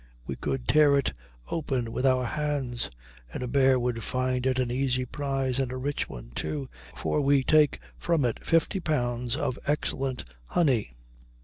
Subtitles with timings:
[0.25, 1.13] We could tear it
[1.49, 2.89] open with our hands,
[3.31, 7.21] and a bear would find it an easy prize, and a rich one, too, for
[7.21, 10.93] we take from it fifty pounds of excellent honey.